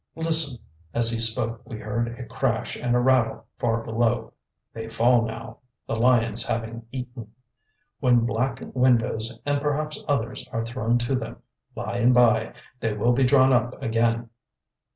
[0.15, 4.33] Listen," and as he spoke we heard a crash and a rattle far below.
[4.73, 7.31] "They fall now, the lions having eaten.
[7.99, 11.35] When Black Windows and perhaps others are thrown to them,
[11.75, 14.31] by and by, they will be drawn up again."